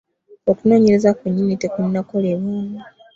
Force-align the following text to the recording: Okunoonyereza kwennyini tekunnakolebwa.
Okunoonyereza 0.51 1.15
kwennyini 1.17 1.55
tekunnakolebwa. 1.61 2.61